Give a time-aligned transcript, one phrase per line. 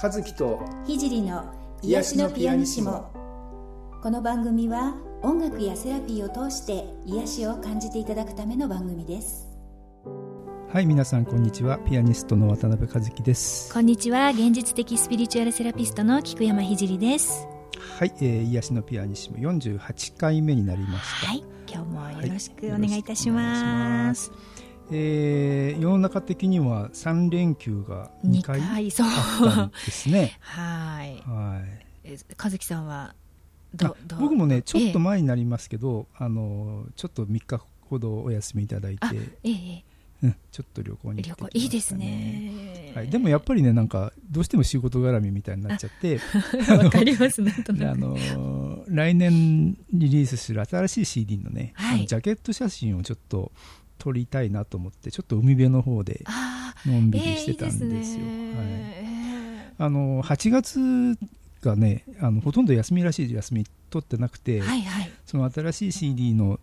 [0.00, 3.10] 和樹と聖の癒しのピアニシモ。
[4.00, 9.48] この番組は音楽やセラピーを通して癒しを感じていただくための番組です。
[10.72, 11.78] はい皆さんこんにちは。
[11.78, 13.74] ピアニストの渡辺和樹です。
[13.74, 14.28] こんにちは。
[14.28, 17.48] 現実的スピリチュアルセラピストの菊山聖です。
[17.98, 19.38] はい、えー、癒しのピアニシモ。
[19.38, 21.26] 48回目になりました。
[21.26, 28.66] はい今日もよろしくお願いいたします、はいえー、世の中的には3連休が2回あっ
[29.54, 30.36] たんですね。
[30.40, 31.22] はい。
[31.28, 31.88] はい。
[32.42, 33.14] 和樹さんは
[33.74, 39.06] ど僕もねちょっと前になりますけど、ええ、あのちょっと3日ほどお休みいただいて、
[39.44, 39.84] ええ
[40.22, 46.20] うん、ちょっと旅行に行ってきました、ね、いいですね、はい、でもやっぱりねなんかどうしても仕事絡みみたいになっちゃって。
[46.72, 47.90] わかりますなんとなく。
[47.90, 53.52] あの来年リリースする新しい CD のね、はい、ジャケット写真をちょっと
[53.98, 56.24] 撮りたいなと思ってちょっと海辺の方で
[56.86, 58.24] のんびりしてたんですよ。
[59.80, 61.18] あの8月
[61.62, 66.58] がねあのほとんど休みらしい休み取ってなくて、はいはい、その新しい CD の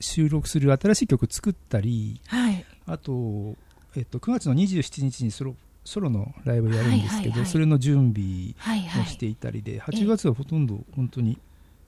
[0.00, 3.56] 収録する新しい曲作ったり、はい、あと、
[3.96, 8.54] えっと、9月の27日にソロソロのライブやるんですけど、はいはいはい、それの準備
[9.02, 11.38] をしていたりで、はいはい、8月はほとんど本当に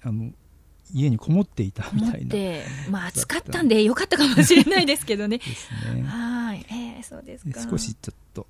[0.03, 0.31] あの
[0.93, 2.37] 家にこもっていたみたいな。
[2.91, 5.39] まあ暑かったんでよかったかもしれないですけどね。
[5.39, 6.03] ですね。
[6.03, 6.67] はい。
[6.71, 7.63] えー、そうですか。
[7.69, 8.47] 少しちょっと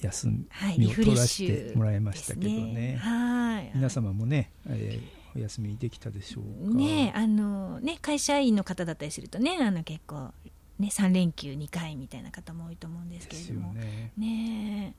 [0.00, 2.72] 休みを取らせてもらいましたけどね。
[2.72, 3.70] ねはい。
[3.74, 6.74] 皆様もね、えー、お休みできたでしょうか。
[6.74, 10.32] ね、あのね会社員の方だったりするとね、あの結構
[10.78, 13.74] ね三連休2回みたいな方も多いと思うんですけれども。
[13.74, 14.12] ね。
[14.16, 14.94] ね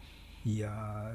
[0.46, 1.14] いや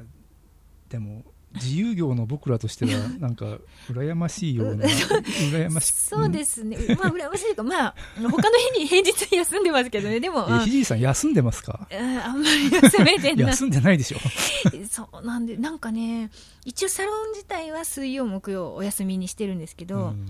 [0.89, 1.25] でも
[1.55, 3.59] 自由業の僕らとしては なんか
[3.91, 10.19] 羨ましいような羨ましそうですね、まあ羨ましいかまあ他の日に平日休んでますけどね。
[10.21, 11.89] でもえひじいさん休んでますか？
[11.91, 13.47] あんまり休めてない。
[13.49, 14.19] 休んでないでしょ。
[14.91, 16.31] そうなんでなんかね
[16.65, 20.27] 一応サロン自体は水曜木曜お休みにしてるんですけど、うん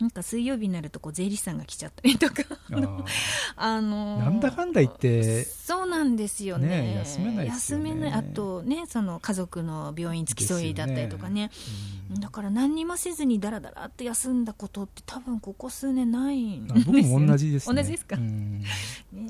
[0.00, 2.42] なんか水曜日になるとこう税理士さんが来ちゃったりとか
[3.56, 8.12] あのー、なんだかんだ言ってそうなんですよね、ね、休めない、ね、休めない。
[8.12, 11.50] あとねその家族の病院付き添いだったりとかね、
[12.08, 18.62] ね、だから何にもせずにだらだらって休んだことって多分ここ数年ないんです僕も同じです、ね、同じですか、ね、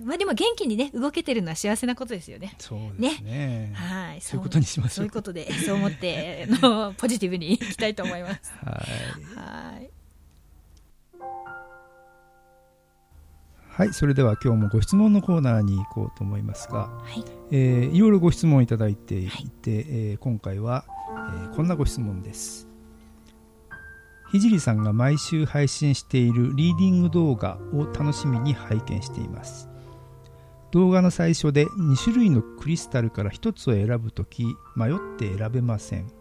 [0.05, 2.55] まあでも元気にね動けてるのは幸せなことですよね。
[2.59, 3.73] そうですね。
[3.75, 4.21] はい。
[4.21, 4.95] そういうことにしましょう。
[4.97, 8.53] そういうことでそう思ってのポジティブにいきたいと思います。
[8.65, 8.83] は
[9.37, 9.75] い。
[9.75, 10.00] はい
[13.81, 22.69] はい、それでは今日もご質問のコーナーに行こうと思いますが、はいえー、いろいろご質問いただいていて、はい、えー、今回は、えー、こんなご質問です。
[24.33, 29.71] ひじりさんが毎週配信しているリーディング動画を楽しみに拝見しています。
[30.73, 34.45] 動画の最初で2種類のクリスタルから1つを選ぶとき
[34.77, 36.13] 迷って選べません。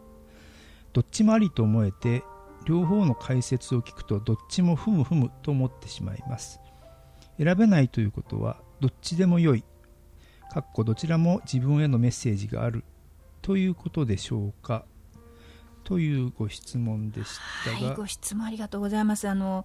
[0.94, 2.24] どっちもありと思えて
[2.64, 6.62] 両方の解説を聞くとどっちもふむふむと思ってしまいます。
[7.42, 9.64] 選べないということはどっちでも良い。
[10.52, 12.84] かっこどちらも自分へのメッセージがある。
[13.42, 14.86] ということでしょうか。
[15.84, 19.28] というご質問でしたが、はい、ご質問ありがとうございます。
[19.30, 19.64] あの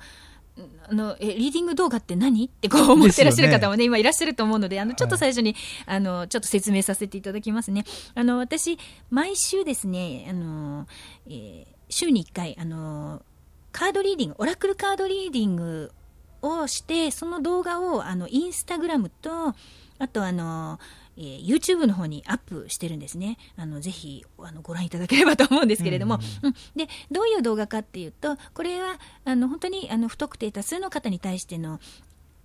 [0.88, 3.84] あのえリーディング動画って何ってこう思ってらっしゃる方もね、 ね。
[3.86, 5.54] 今いらっしゃると思うので、あのちょっと最初に、
[5.86, 7.84] はい、あのちょっと説明させていただきますね。
[8.14, 8.78] あの私
[9.10, 10.86] 毎週ですね、あの、
[11.26, 13.22] えー、週に1回あの
[13.72, 15.92] カードリーディング、オラクルカードリーディング
[16.44, 19.54] をして、その動画をあのインスタグラムと、
[19.98, 20.78] あとあの、
[21.16, 23.38] えー、YouTube の方にアップしてるんですね。
[23.56, 31.80] あのぜひあのご覧いただければと思うんですけれども、うん、うん、でどういう動画かっていうと、これはあの本当にあの不特定多数の方に対しての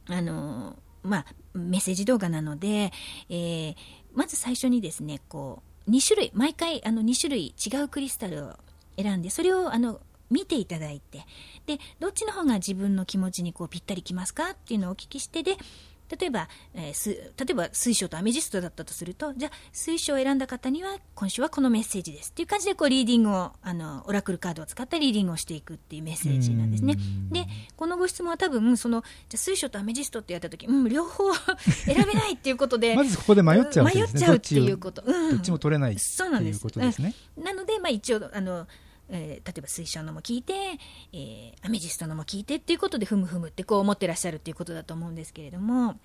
[0.08, 2.92] あの、まあ、メッセージ動画なので、
[3.30, 3.76] えー、
[4.14, 8.54] まず最初にですね、こう2種類毎回あの2種類違うクリスタルを
[8.98, 11.26] 選んで、それをあの見ていただいて、
[11.66, 15.58] で、どっちの方が自分の気持ちにこうぴったりきますかっていうのをお聞きして、で、
[16.18, 26.98] 例えば、えー、す例えば水晶とアメジストだったとすると、じゃあ水晶を選んだ方には今週はこのメッセージですっていう感じでこうリーディングをあのオラクルカードを使ったリーディングをしていくっていうメッセージなんですね。
[27.32, 27.46] で
[27.76, 36.66] このご質問は多分そのじゃ水晶とアメジストってやった時、うん、両方選べないっていうことで まずここで迷っちゃう、ね、迷っちゃうっていうこと、うん、どっちも取れないそうなんです、
[37.02, 38.68] ね、なので、まあ、一応あの
[39.12, 40.54] えー、例えば水晶のも聞いて、
[41.14, 45.96] えー、アメジストのも聞いてっていうことでふむふむってこう思ってらっしゃるっていうことだと思うんですけれども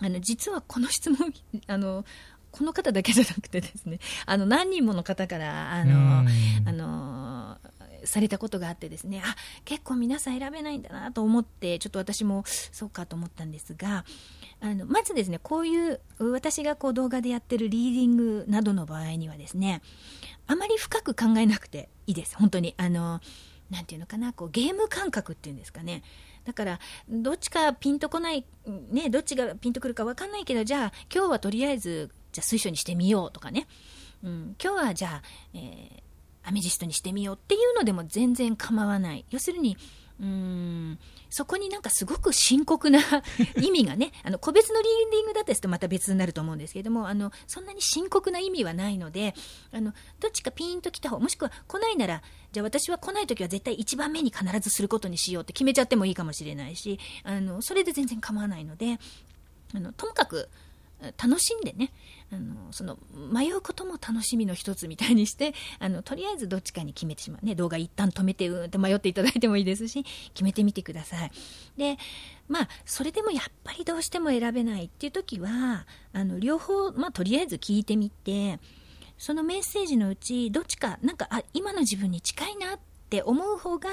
[0.00, 1.32] あの実はこの質問
[1.66, 2.04] あの
[2.50, 6.24] この方だけじゃなくてですね あの何人もの方からあの
[6.66, 7.58] あの
[8.04, 14.04] されたことがあってですねあ結構皆さん選べないんだなと思ってちょっと私もそうかと思ったんですが
[14.60, 19.82] あのまずですねこういう私がこう動画でやってるリーディングなどの場合にはですね
[20.46, 22.36] あまり深く考えなくていいです。
[22.36, 22.74] 本当に。
[22.76, 23.20] あの
[23.70, 24.32] なんていうのかな。
[24.32, 26.02] こうゲーム感覚っていうんですかね。
[26.44, 28.44] だからどっちかピンとこない
[28.90, 33.68] ねどっちがピンとくるか分かんないけどじゃあ今日はとりあえずじゃあ水晶にしてみようとかね、
[34.24, 35.22] うん、今日はじゃあ、
[35.54, 36.10] えー
[36.42, 39.24] アメジストにしてみようっていうのでも全然構わない。
[39.30, 39.76] 要するに、
[40.20, 40.98] うん。
[41.30, 43.00] そこになんかすごく深刻な
[43.60, 49.34] 意味がね、あの個別のリーディングだったりするとまた別になると思うんですけども、あのそんなに深刻な意味はないので、
[49.72, 52.22] あのどっちかピーンと来た方、もしくは来ないなら、
[52.52, 58.98] じゃあ私は来ないときは絶対1番目に必ずすることにしようって決めちゃってもいいかもしれないし、あのそれで全然構わないので、
[59.74, 60.48] あのともかく
[61.16, 61.92] 楽しんでね
[62.32, 62.98] あのその
[63.32, 67.46] 迷うことも楽しみの一つみたいにしてあのとりあえずどっちかに決めてしまう。
[67.46, 70.04] ね動画一旦止めてうんって迷っていただいてもいいですし
[70.34, 71.30] 決めてみてください。
[71.76, 71.98] で
[72.48, 78.58] まあそれでもやっぱりどうしても選べないっていう時はあの両方、まあ、とりあえず聞いてみて
[79.18, 82.78] そのメッセージのうちどっちかなんかあ今の自分に近いなっ
[83.10, 83.88] て思う方が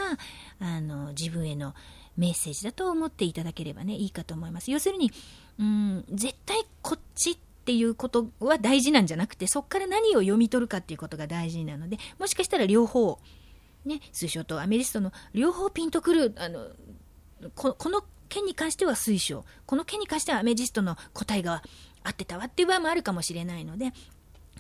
[0.60, 1.74] あの自分への
[2.18, 4.72] メッセージだと思っていただければねいいかと思います。
[4.72, 5.12] 要するに
[5.60, 13.20] うん絶対こっちっていうことは大事なんじゃなくてそこから何を読み取るかっていうことが大事なのでもしかしたら両方、
[13.86, 16.68] ね、水晶とアメリストの両方ピンとくるあの
[17.56, 21.62] この件に関しては水晶この件に関してはアメジストの答えが
[22.04, 23.92] 合ってたわっていう場合もあるかもしれないので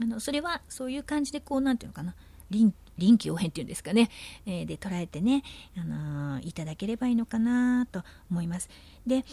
[0.02, 2.16] あのそれはそういう感じでこうなんていうのかな
[2.50, 4.10] 臨臨機応変っていうんですかね、
[4.46, 5.44] えー、で捉えてね、
[5.78, 8.70] あのー、いただければいいのかなと思います。
[9.06, 9.24] で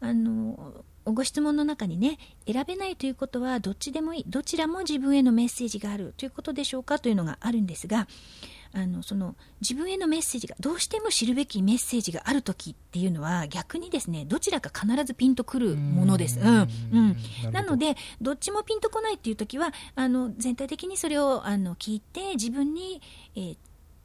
[0.00, 8.06] あのご質問の中にね選べないということはどっちでもいいどちらも自分へのメッセージがあるということでしょうかというのがあるんですが
[8.74, 16.38] あのその自分へのメッセージがどうしても知るべきメッセージがある時っていうのは逆にですねどちらか必ずピンとくるものです。
[16.38, 17.16] うんうん
[17.52, 23.00] なのでどっちもピンとこないっていう時はあの全体的にそれをあの聞いて自分に、
[23.34, 23.56] えー、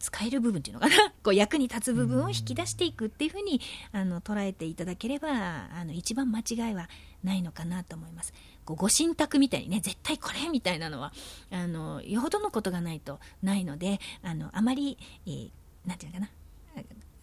[0.04, 0.96] 使える部分っていうのかな？
[1.24, 3.62] こう役に立つ部分を引き出していくっていうふうに
[3.94, 5.30] あの捉えていただければ
[5.74, 6.90] あの一番間違いは
[7.24, 8.34] ないのかなと思います。
[8.66, 11.14] こうご神託みたいにね絶対これみたいなのは
[11.52, 15.52] あのよほどのことがないとないのであのあまり、えー、
[15.86, 16.30] なんていうかな？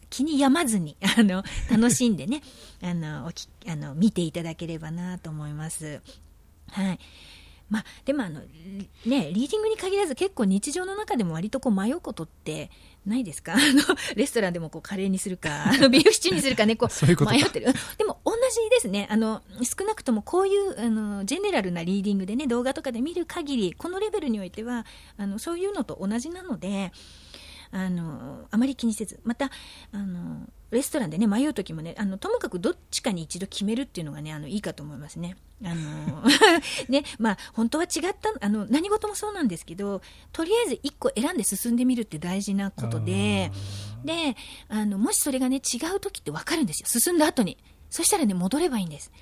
[0.09, 2.43] 気に病まずに あの楽しんでね
[2.83, 6.03] あのおきあの見ていただければなと思います。
[6.69, 6.99] はい
[7.71, 8.47] まあ、でもあの、ね、
[9.07, 12.69] リーディングに限らず結構日常の中でも割とこう迷うことって
[13.07, 13.55] ないですか？
[13.57, 13.63] あの
[14.17, 17.67] レストランでもこうカレーにするかあの ビーフシチューにするかねこう迷ってる。
[17.97, 19.07] でも同じですね。
[19.09, 24.85] あの少なくともこういうあのジェネラルなリーディングでね動画とかで見る限りこのレベルにおいては
[25.17, 26.93] あのそういうのと同じなので
[27.73, 29.51] あのあまり気にせずまた
[29.93, 35.37] あのレストランでね迷う時もねあのともかくどっちかに一度決めるっていうのがねあのいいかと思いますね。
[35.63, 36.23] あの
[36.89, 40.01] ねまあ、本当は違ったあの何事もそうなんですけど
[40.33, 43.53] とりあえず1個選んで進んでみるって大事なことで
[44.03, 44.37] で
[44.69, 47.59] あのもしそれがね違う時って分かるんですよ進んだ後に
[47.91, 49.13] そしたらね戻ればいいんです。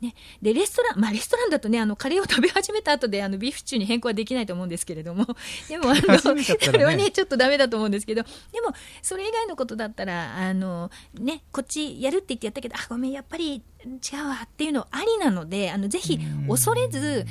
[0.00, 5.26] ね、でレストラン、まあ、レストランだとねあのカレーを食べ始めた後であのビーフシチューに変更はできないと思うんですけれども
[5.68, 6.34] でもあの、そ
[6.72, 8.22] れはねちょっとだめだと思うんですけど。
[8.52, 8.72] でも
[9.02, 16.18] それ以外のことだったらあの、ね、こっちやるって言ってやったけどあごめんやっぱり違うわっていうのありなのであのぜひ
[16.48, 17.24] 恐れず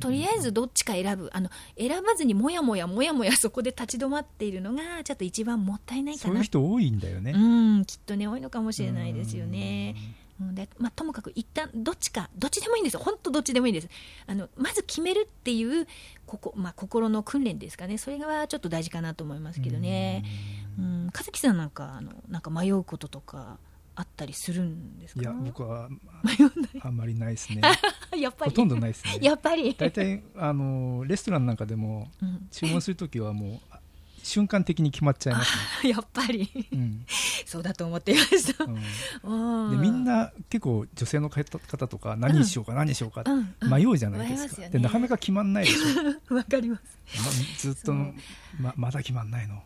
[0.00, 1.30] とりあえずどっちか選ぶ。
[1.32, 6.32] あの選ばずにもやもやもやもやそこで立ち止まっているのがちょっと一番もったいないかな。
[6.32, 7.32] そういう人多いんだよね。
[7.32, 9.94] うんきっとね多いのかもしれないですよね。
[10.40, 13.00] でまあ、ともかく一旦どっちかどっちでもいいんですよ。
[13.00, 13.88] 本当どっちでもいいんです。
[14.26, 15.86] あのまず決めるっていう
[16.26, 17.98] ここ、まあ、心の訓練ですかね。
[17.98, 20.24] それがちょっと大事かなと思いますけどね。
[20.78, 21.06] うん。
[21.14, 23.58] 和樹さんなんかあのなんか迷うこととか
[23.94, 25.20] あったりするんですか？
[25.20, 25.88] いや僕は
[26.82, 27.60] あんまりないですね。
[28.18, 28.50] やっぱり。
[28.50, 29.18] ほとんどないですね。
[29.22, 29.72] やっぱり。
[29.78, 32.10] 大体あのレストランなんかでも、
[32.50, 33.73] 注文するときはもう
[34.24, 35.52] 瞬間的に決まっちゃいます
[35.84, 35.90] ね。
[35.92, 37.04] やっぱり、うん、
[37.46, 43.22] そうだと思っていました、うん、 でみんな結構女性の方とか何にしようか何にしようか
[43.62, 46.34] 迷うじゃないですか、でなかなか決まんないでしょ。
[46.34, 46.82] わかります、
[47.22, 49.62] ま、ずっとままだ決まんないの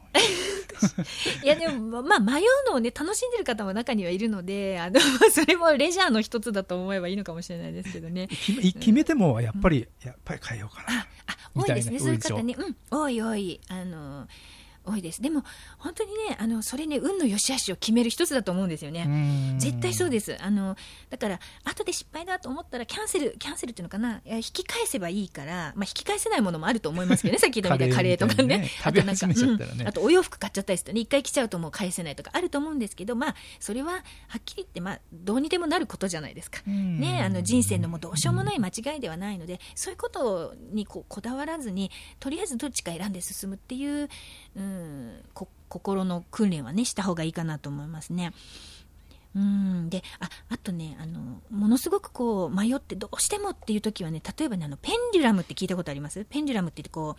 [1.43, 5.01] いやでもまあ迷うのをね楽しんでる方も中にはいるのであの
[5.33, 8.29] それもレジャーの一つだと思えばいいのかもしれないですけどね。
[8.29, 11.07] 決めてもやっぱり、やっぱり変えようかな。
[11.55, 14.29] 多いですね、そういう方ね、うん、多い多い、あの
[14.89, 15.23] 多いです。
[15.23, 15.45] でも、
[15.79, 19.57] 本当にね、あの、それね、運の良し悪しを決める一つだと思うんですよね。
[19.59, 20.37] 絶対そうです。
[20.41, 20.77] あの、
[21.11, 28.71] だから、後で失敗だと思ったら、キャンセル、キャンセルっていうのかな、引き返せばいいから、まあ、引き返せないものもあると思いますけどね、さっき言ったみたいなカレーとかね。
[28.85, 33.99] あとなんか、うん、あとお洋服買っちゃったりするとね、一回着ちゃうともう返せないとかあると思うんですけど、まあ、それは、は
[34.39, 36.63] っきり言って、まあ、どうにでもなることじゃないですか。
[36.67, 41.91] ね、あの、人生のもうどうしようもない間違いではないので、そういうことにこうこだわらずに、
[42.21, 44.09] とりあえずどっちか選んで進むっていう、
[44.57, 44.78] うん、こ
[45.69, 48.33] 心の訓練はね、した方がいいかなと思いますね。
[49.37, 56.25] うんでああとねあの、ものすごくこう迷ってどうしてもっていう時はね、例えばね、あのペンデュラムって聞いたことあります？
[56.25, 57.17] ペンデュラムって言ってこ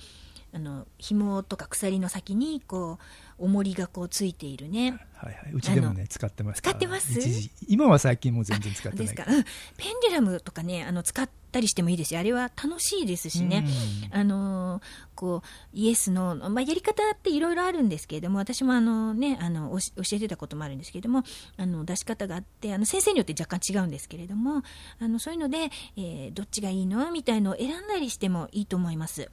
[0.53, 2.97] う、あの紐とか鎖の先にこ
[3.37, 7.19] う重りがこうついているね、はいはい、うちでもね使ってます使ってます？
[7.67, 9.05] 今は最近も全然使ってない。
[9.05, 9.49] ですか、うん、ペ
[9.89, 12.19] ンデュラムとかねあの使ったりしてもいいですよ。
[12.19, 13.65] あれは楽しいですしね、
[14.11, 14.81] あの
[15.15, 21.23] こうイエスの、まあ、やり方っていろいろあるんですけれども私もあの、ね、あの教えてたこともあるんですけれども
[21.57, 24.63] あの出し方があってあの先生によって若干違うんですけれども
[24.99, 27.11] あのそういうので、えー、どっちがいいの？
[27.11, 29.29] みたいのを選んだりしてもいいと思います。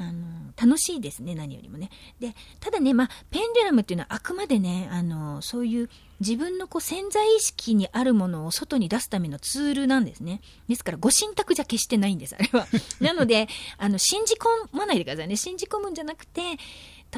[0.00, 1.90] あの楽しいですね、何よりもね。
[2.18, 5.90] でただね、まあ、ペンデュラムっていうのはあくまでね、あのそういう
[6.20, 10.40] 自分のこう潜在意識にあるものを外に出すためのツールなんですね。
[10.68, 12.66] ですから、ご神託じゃ決してないんです、あれは。
[13.00, 15.36] なので、あの信じ込まないでくださいね。
[15.36, 16.40] 信じ込むんじゃなくて、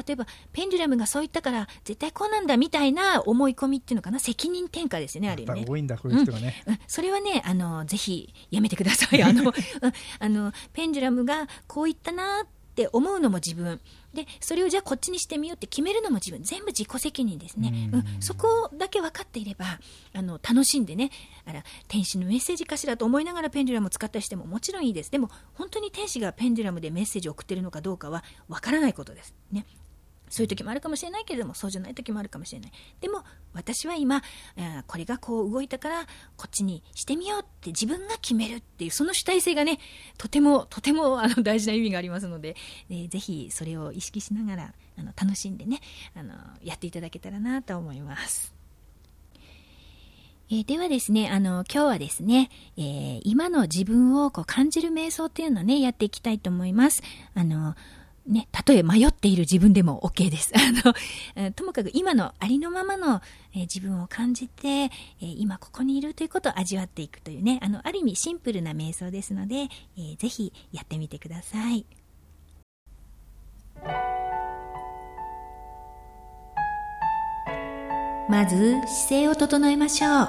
[0.07, 5.65] 例えば、ペンデュラムがそう言ったから、絶対こうなんだみたいな思い込みっていうのかな、責任転嫁ですよね、あれね。
[5.67, 6.63] 多いんだ、こういう人がね。
[6.65, 9.21] うん、それはね、あの、ぜひ、やめてください。
[9.21, 9.53] あの、
[10.19, 13.79] あの、ペンデュラムがこう言ったなって、って思うのも自分。
[14.15, 16.41] でそれをじゃあこっちにしてみようって決めるのも自分。
[16.43, 19.65] 全部自己責任ですね、うん、そこだけ分かっていれば
[20.13, 21.11] あの楽しんでね。
[21.45, 25.11] あら天使のメッセージかしらと思いながらペンデュラムを使ったりしてももちろんいいです。
[25.11, 29.35] でも本当に天使がペンデュラムでメッセージを送ってるのかどうかは分からないことです。
[29.51, 29.65] ね
[30.29, 34.21] そういう時もあるかもしれないけれどもそうじゃない時もあるかもしれないでも私は今
[34.87, 36.05] これがこう動いたから
[36.37, 39.79] こっちにしてみようって自分が決めるっていうその主体性がね
[40.17, 42.55] とてもとてもあの大事な意味がありますので、
[42.89, 45.79] えー、ぜひそれを意識しながらあの楽しんでね
[46.15, 48.53] あのやっていただけたらなと思います。
[50.49, 57.01] えー、ではですね、あの、今日はですね、えー、今の自分をこう感じる瞑想っていうのをね、やっていきたいと思います。
[57.33, 57.75] あの、
[58.25, 60.53] ね、たとえ迷っている自分でも OK です。
[60.55, 60.59] あ
[61.39, 63.21] の、ともかく今のありのままの、
[63.53, 64.89] え、自分を感じて、え、
[65.19, 71.85] 今ここにいるということを味わっていくというね、あの、ある意味シンプルな瞑想ですので、えー、ぜひやってみてください。
[78.29, 80.27] まず姿勢を整えましょう。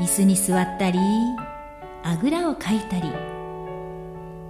[0.00, 0.98] 椅子に座ったり、
[2.04, 3.33] あぐらをかいたり、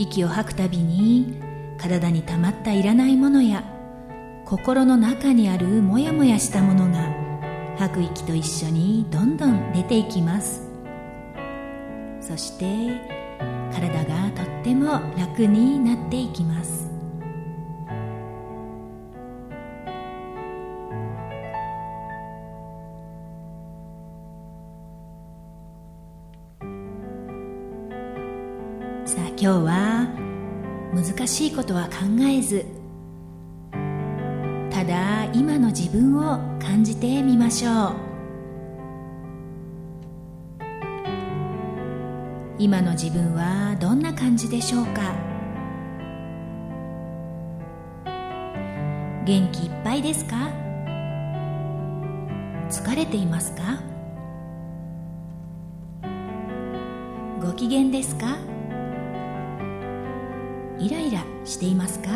[0.00, 1.38] 息を吐くたびに
[1.76, 3.62] 体にたまったいらないものや
[4.46, 7.12] 心の中にあるモヤモヤしたものが
[7.76, 10.68] 吐く息と一緒にどんどん出ていきます。
[12.20, 12.98] そして
[13.72, 16.89] 体がとっても楽になっていきます。
[29.42, 30.06] 今日は
[30.92, 31.92] 難しいことは考
[32.28, 32.66] えず
[34.70, 37.94] ただ今の自分を感じてみましょう。
[42.58, 45.14] 今の自分はどんな感じでしょうか？
[49.24, 50.50] 元気いっぱいですか？
[52.68, 53.80] 疲れていますか？
[57.40, 58.36] ご機嫌ですか？
[60.80, 62.08] イライラしていますか？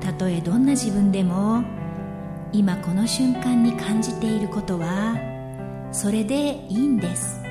[0.00, 1.64] たとえどんな自分でも
[2.52, 5.16] 今この瞬間に感じていることは
[5.92, 7.42] それでいいんです。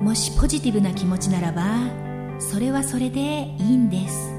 [0.00, 1.64] もしポジティブな気持ちならば
[2.38, 4.30] それはそれでいいんです。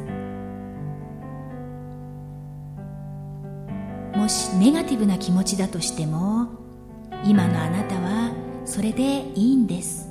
[4.15, 6.47] もしネガティブな気持ちだとしても
[7.25, 8.24] 今のあなたは
[8.65, 10.09] それでいいんです。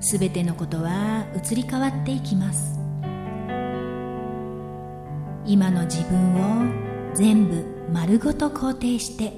[0.00, 2.80] すべてのことは移り変わっていきます。
[5.44, 9.36] 今の自分を全部丸ごと肯定して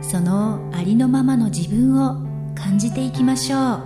[0.00, 2.16] そのありのままの自分を
[2.54, 3.80] 感じていきましょう。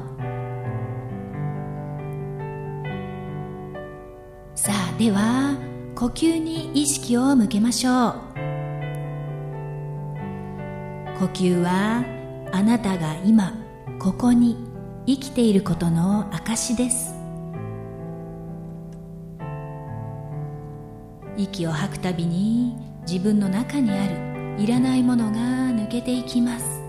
[4.55, 5.57] さあでは
[5.95, 8.30] 呼吸に意識を向けましょう。
[11.21, 12.03] 呼吸は
[12.51, 13.53] あなたが今
[13.99, 14.57] ここに
[15.07, 17.15] 生きていることの証です。
[21.37, 22.75] 息を吐くたびに
[23.07, 24.09] 自分の中にあ
[24.57, 26.81] るいらないものが抜けていきます。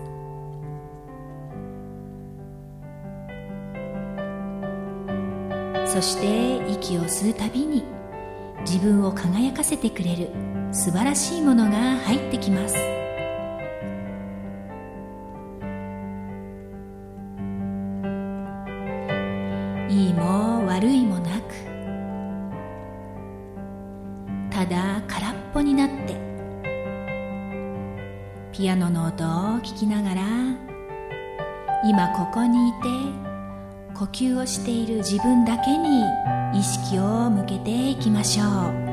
[5.84, 7.84] そして息を吸うたびに
[8.60, 10.30] 自分を輝かせてくれる
[10.72, 13.01] 素晴らしいものが入ってきます。
[28.62, 29.28] ピアノの音を
[29.58, 30.22] 聞きながら
[31.84, 32.78] 今ここにいて
[33.92, 36.04] 呼吸をしている自分だけに
[36.54, 38.44] 意識を向けていきましょ
[38.88, 38.91] う。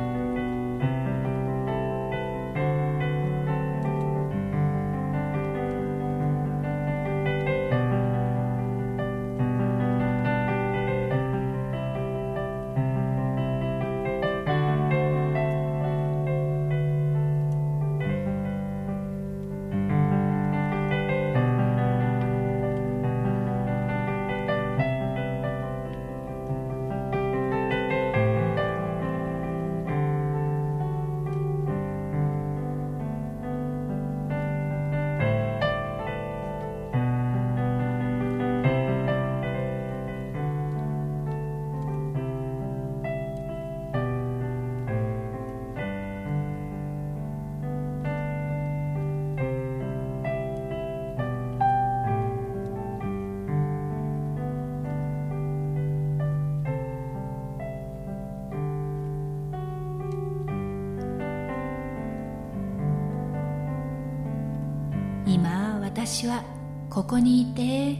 [65.99, 66.45] 私は
[66.89, 67.97] ここにいて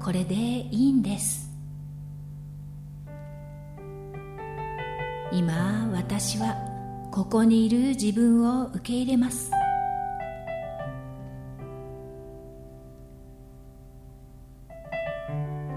[0.00, 1.50] これでいいんです。
[5.32, 6.54] 今私は
[7.10, 9.50] ここにいる自分を受け入れます。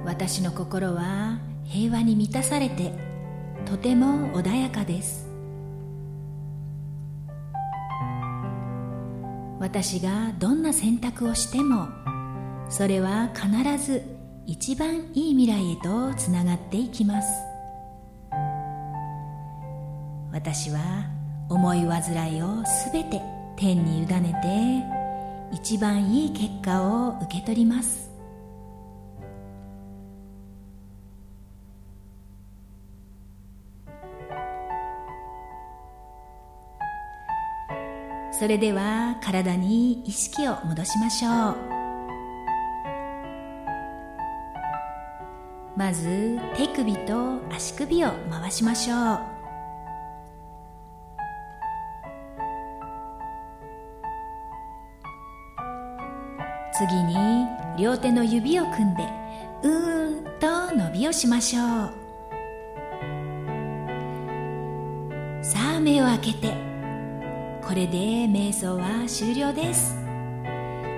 [0.06, 2.94] 私の心は平和に満たされて
[3.66, 5.29] とても穏やかです。
[9.60, 11.90] 私がどんな選択をしても
[12.70, 14.04] それは必ず
[14.46, 17.28] 一番いい未来へとつながっていきます。
[20.32, 20.80] 私は
[21.50, 23.22] 思い煩いをすべて
[23.58, 24.34] 天に委ね
[25.52, 28.09] て一番いい結果を受け取ります。
[38.40, 41.58] それでは体に意識を戻しましょう。
[45.76, 49.20] まず手首と足首を回しましょう。
[56.72, 57.46] 次に
[57.78, 59.04] 両手の指を組んで
[59.64, 61.66] うーんと伸びをしましょう。
[65.44, 66.69] さあ目を開けて。
[67.70, 69.96] これで瞑想は終了です。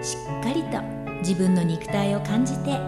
[0.01, 0.81] しっかりと
[1.19, 2.79] 自分の肉体を感じて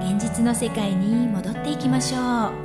[0.00, 2.61] 現実の世界に戻っていきましょう。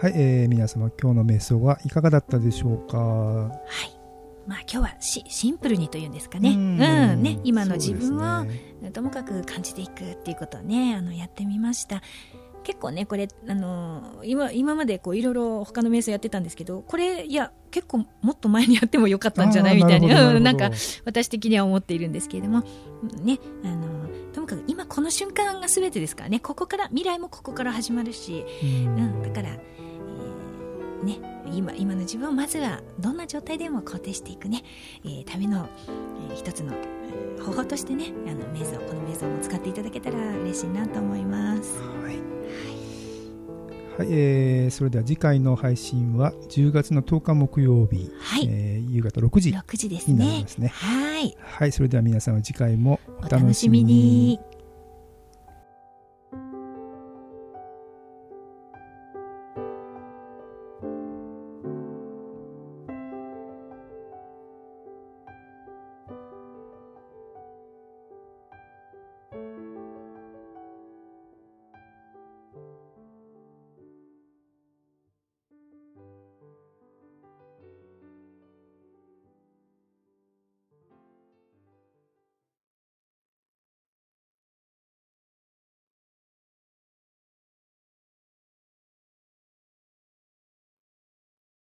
[0.00, 2.96] はい、えー、皆様今日の瞑想はいかがだったでしょうか？
[2.96, 3.50] は
[3.84, 3.94] い。
[4.46, 6.52] まあ今日はシシンプルにというんですかね。
[6.52, 6.78] うん、
[7.22, 12.00] ね、今の自分を、ね、ともかく感じていくっていうことをね、あのやってみました。
[12.64, 19.76] 結構ねこれあの今今までこういろいろ他の瞑想やってたんですけどこれいや結構もっと前にやってもよかったんじゃない？
[19.76, 20.40] みたいな。
[20.40, 20.70] なんか
[21.04, 22.62] 私的には思っているんですけれども。
[23.22, 26.40] ねあのともかく今この瞬間が全てですからね。
[26.40, 29.89] ここから未来もここから始まるし、うん、うん、だから、えー、
[31.04, 31.18] ね
[31.52, 34.62] 今今の自分をまずはどんな状態でも肯定していくね、
[35.04, 35.68] えー、ための、
[36.30, 36.72] えー、一つの
[37.44, 41.78] 方法としてねあの瞑想この瞑想も使っていただけたら嬉しいなと思います。
[41.78, 42.40] はい。
[43.98, 48.48] はい、えー、それでは次回の配信は10月の10日木曜日、はい。
[48.50, 50.58] えー、夕方6時になりますね。
[50.58, 54.40] すねはい、はい、それでは皆様次回もお楽しみに。